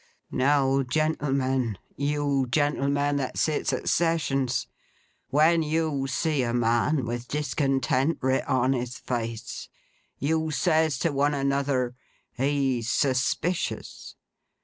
Now, 0.31 0.81
gentlemen—you 0.81 2.47
gentlemen 2.49 3.17
that 3.17 3.37
sits 3.37 3.71
at 3.71 3.87
Sessions—when 3.87 5.61
you 5.61 6.07
see 6.07 6.41
a 6.41 6.55
man 6.55 7.05
with 7.05 7.27
discontent 7.27 8.17
writ 8.19 8.47
on 8.47 8.73
his 8.73 8.97
face, 8.97 9.69
you 10.17 10.49
says 10.49 10.97
to 11.05 11.11
one 11.11 11.35
another, 11.35 11.93
"He's 12.31 12.89
suspicious. 12.91 14.15